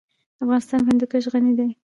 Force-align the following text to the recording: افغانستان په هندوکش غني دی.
افغانستان 0.43 0.79
په 0.83 0.87
هندوکش 0.91 1.23
غني 1.33 1.53
دی. 1.57 1.69